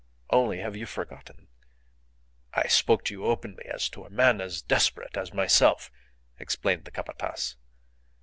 Only, 0.31 0.57
have 0.61 0.75
you 0.75 0.87
forgotten" 0.87 1.47
"I 2.55 2.65
spoke 2.67 3.05
to 3.05 3.13
you 3.13 3.25
openly 3.25 3.65
as 3.65 3.87
to 3.89 4.03
a 4.03 4.09
man 4.09 4.41
as 4.41 4.63
desperate 4.63 5.15
as 5.15 5.31
myself," 5.31 5.91
explained 6.39 6.85
the 6.85 6.91
Capataz. 6.91 7.55